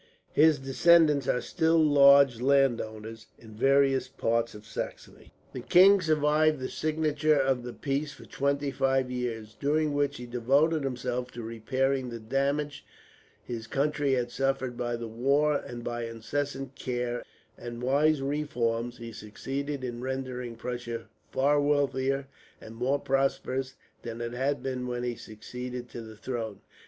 His 0.31 0.57
descendants 0.57 1.27
are 1.27 1.41
still 1.41 1.77
large 1.77 2.41
landowners 2.41 3.27
in 3.37 3.53
various 3.53 4.07
parts 4.07 4.55
of 4.55 4.65
Saxony. 4.65 5.31
The 5.53 5.59
king 5.59 6.01
survived 6.01 6.57
the 6.57 6.69
signature 6.69 7.39
of 7.39 7.61
the 7.61 7.71
peace 7.71 8.11
for 8.11 8.25
twenty 8.25 8.71
five 8.71 9.11
years, 9.11 9.55
during 9.59 9.93
which 9.93 10.17
he 10.17 10.25
devoted 10.25 10.83
himself 10.83 11.29
to 11.33 11.43
repairing 11.43 12.09
the 12.09 12.19
damage 12.19 12.83
his 13.43 13.67
country 13.67 14.13
had 14.13 14.31
suffered 14.31 14.75
by 14.75 14.95
the 14.95 15.07
war; 15.07 15.55
and 15.55 15.83
by 15.83 16.05
incessant 16.05 16.73
care, 16.73 17.23
and 17.55 17.83
wise 17.83 18.23
reforms, 18.23 18.97
he 18.97 19.11
succeeded 19.11 19.83
in 19.83 20.01
rendering 20.01 20.55
Prussia 20.55 21.09
far 21.31 21.61
wealthier 21.61 22.25
and 22.59 22.73
more 22.75 22.97
prosperous 22.97 23.75
than 24.01 24.19
it 24.19 24.33
had 24.33 24.63
been 24.63 24.87
when 24.87 25.03
he 25.03 25.13
succeeded 25.15 25.89
to 25.89 26.01
the 26.01 26.17
throne. 26.17 26.61